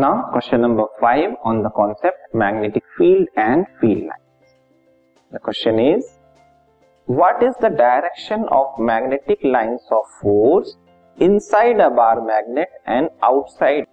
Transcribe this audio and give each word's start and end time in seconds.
Now, 0.00 0.28
question 0.32 0.60
number 0.60 0.84
five 1.00 1.30
on 1.42 1.62
the 1.62 1.70
concept 1.70 2.32
magnetic 2.32 2.84
field 2.96 3.26
and 3.36 3.66
field 3.80 4.02
lines. 4.02 4.50
The 5.32 5.40
question 5.40 5.80
is, 5.80 6.04
what 7.06 7.42
is 7.42 7.54
the 7.60 7.70
direction 7.70 8.44
of 8.50 8.78
magnetic 8.78 9.42
lines 9.42 9.80
of 9.90 10.04
force 10.20 10.76
inside 11.18 11.80
a 11.80 11.90
bar 11.90 12.24
magnet 12.24 12.68
and 12.86 13.08
outside? 13.30 13.86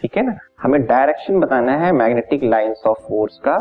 ठीक 0.00 0.16
है 0.16 0.22
ना 0.26 0.38
हमें 0.62 0.80
direction 0.86 1.40
बताना 1.40 1.72
है 1.84 1.90
magnetic 1.92 2.44
lines 2.44 2.82
of 2.86 3.02
force 3.08 3.38
का 3.48 3.56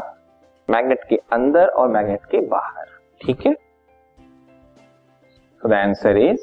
magnet 0.70 1.04
के 1.10 1.16
अंदर 1.39 1.68
और 1.82 1.89
मैग्नेट 1.98 2.26
के 2.32 2.41
बाहर 2.55 2.86
ठीक 3.26 3.46
है 3.48 3.55
So 5.62 5.68
the 5.68 5.82
answer 5.89 6.16
is 6.18 6.39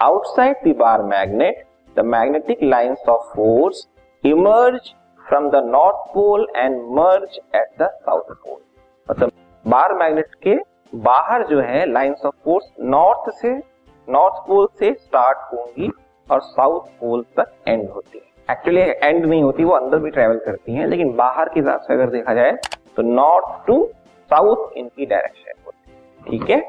outside 0.00 0.64
the 0.64 0.72
bar 0.72 1.06
magnet, 1.06 1.66
the 1.96 2.02
magnetic 2.16 2.62
lines 2.62 2.98
of 3.06 3.26
force 4.24 4.88
from 5.28 5.48
the 5.50 5.62
north 5.64 5.96
pole 6.14 6.46
and 6.56 6.76
merge 6.90 7.38
at 7.54 7.68
the 7.82 7.88
south 7.94 8.32
pole 8.34 8.60
मतलब 9.08 9.30
बार 9.64 9.94
मैग्नेट 9.94 10.34
के 10.42 10.54
बाहर 10.98 11.46
जो 11.46 11.60
है 11.60 11.84
लाइंस 11.92 12.22
ऑफ़ 12.26 12.34
फोर्स 12.44 12.70
नॉर्थ 12.80 13.30
से 13.34 13.50
नॉर्थ 14.08 14.46
पोल 14.46 14.68
से 14.78 14.92
स्टार्ट 14.94 15.38
होंगी 15.52 15.90
और 16.26 16.40
south 16.40 16.86
pole 17.00 17.24
तक 17.36 17.52
एंड 17.68 17.88
होती 17.90 18.18
है। 18.18 18.52
एक्चुअली 18.52 18.80
एंड 18.80 19.24
नहीं 19.24 19.42
होती, 19.42 19.64
वो 19.64 19.72
अंदर 19.72 19.98
भी 19.98 20.10
ट्रेवल 20.10 20.38
करती 20.46 20.74
हैं, 20.74 20.86
लेकिन 20.86 21.14
बाहर 21.16 21.48
की 21.48 21.60
हिसाब 21.60 21.80
से 21.80 21.94
अगर 21.94 22.10
देखा 22.10 22.34
जाए 22.34 22.52
तो 22.96 23.02
नॉर्थ 23.02 23.66
टू 23.66 23.84
साउथ 24.30 24.76
इनकी 24.76 25.06
डायरेक्शन 25.06 25.62
होती 25.66 25.90
है। 25.90 26.30
ठीक 26.30 26.50
है? 26.50 26.60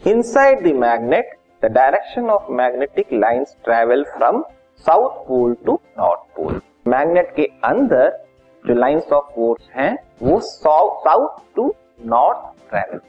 Inside 0.00 0.62
the 0.62 0.74
magnet 0.76 1.36
the 1.64 1.72
direction 1.72 2.30
of 2.30 2.50
magnetic 2.52 3.08
lines 3.24 3.56
travel 3.64 4.04
from 4.16 4.42
south 4.84 5.16
pole 5.26 5.54
to 5.66 5.78
north 5.98 6.20
pole 6.36 6.60
magnet 6.88 7.34
के 7.36 7.44
अंदर 7.64 8.18
जो 8.64 8.74
लाइंस 8.74 9.12
ऑफ़ 9.12 9.24
फोर्स 9.34 9.68
हैं, 9.74 9.96
वो 10.22 10.40
साउथ 10.40 11.40
टू 11.56 11.74
नॉर्थ 12.06 12.68
ट्रेवल 12.70 13.00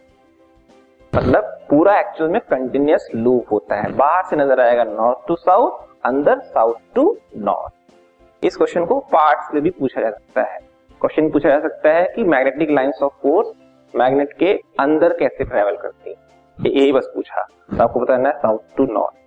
मतलब 1.13 1.43
पूरा 1.69 1.97
एक्चुअल 1.99 2.29
में 2.29 2.39
कंटिन्यूस 2.41 3.07
लूप 3.15 3.51
होता 3.51 3.75
है। 3.75 3.91
बाहर 3.93 4.23
से 4.25 4.35
नज़र 4.35 4.59
आएगा 4.61 4.83
नॉर्थ 4.83 5.27
टू 5.27 5.35
साउथ 5.35 6.05
अंदर 6.05 6.39
साउथ 6.39 6.75
टू 6.95 7.15
नॉर्थ 7.37 8.45
इस 8.45 8.55
क्वेश्चन 8.57 8.85
को 8.85 8.99
पार्ट्स 9.11 9.53
में 9.53 9.61
भी 9.63 9.69
पूछा 9.69 10.01
जा 10.01 10.09
सकता 10.09 10.41
है। 10.43 10.59
क्वेश्चन 11.01 11.29
पूछा 11.31 11.49
जा 11.49 11.59
सकता 11.59 11.89
है 11.89 12.07
कि 12.15 12.23
magnetic 12.25 12.69
lines 12.71 12.99
of 13.03 13.13
force 13.21 13.51
magnet 13.93 14.33
के 14.33 14.53
अंदर 14.79 15.13
कैसे 15.13 15.43
ट्रेवल 15.43 15.77
करती 15.77 16.09
है। 16.09 16.71
यही 16.71 16.91
बस 16.91 17.11
पूछा। 17.15 17.43
तो 17.43 17.83
आपको 17.83 17.99
बताना 17.99 18.29
है 18.29 18.37
साउथ 18.37 18.75
टू 18.77 18.85
नॉर्थ 18.93 19.19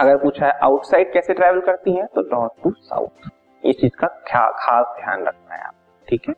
अगर 0.00 0.16
पूछा 0.16 0.46
है 0.46 0.52
आउटसाइड 0.52 1.12
कैसे 1.12 1.34
ट्रेवल 1.34 1.60
करती 1.60 1.92
है? 1.92 2.06
तो 2.06 2.20
नॉर्थ 2.20 2.62
टू 2.64 2.70
साउथ 2.70 3.30
इस 3.64 3.76
चीज़ 3.76 3.92
का 4.04 4.06
खास 4.06 4.84
ध्यान 5.00 5.24
रखना 5.24 5.54
है 5.54 5.62
आप, 5.62 5.74
ठीक 6.08 6.28
है? 6.28 6.34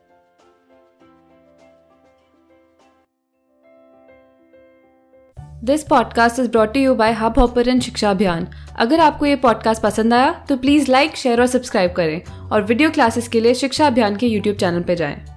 This 5.63 5.83
podcast 5.83 6.39
is 6.39 6.51
brought 6.51 6.77
you 6.77 6.95
by 6.95 7.11
Hubhopper 7.39 7.79
Shiksha 7.79 8.11
Abhiyan 8.11 8.47
अगर 8.79 8.99
आपको 8.99 9.25
ये 9.25 9.35
पॉडकास्ट 9.35 9.83
पसंद 9.83 10.13
आया 10.13 10.45
तो 10.49 10.57
प्लीज़ 10.57 10.91
लाइक 10.91 11.15
शेयर 11.15 11.41
और 11.41 11.47
सब्सक्राइब 11.47 11.91
करें 11.91 12.49
और 12.49 12.61
वीडियो 12.61 12.89
क्लासेस 12.89 13.27
के 13.27 13.39
लिए 13.39 13.53
शिक्षा 13.53 13.87
अभियान 13.87 14.15
के 14.15 14.27
यूट्यूब 14.27 14.55
चैनल 14.55 14.83
पर 14.83 14.93
जाएँ। 14.93 15.30